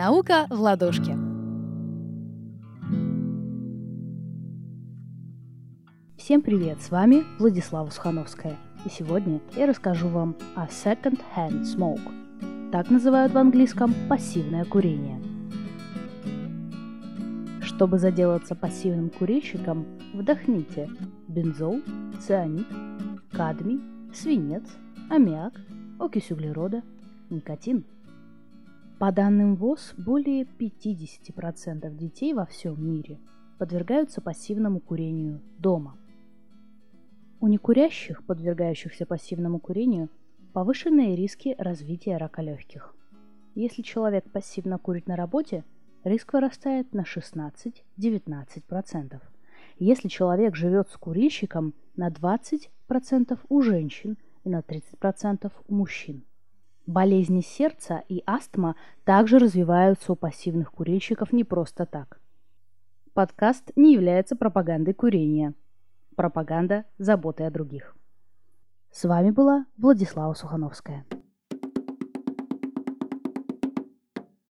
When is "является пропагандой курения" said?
63.92-65.52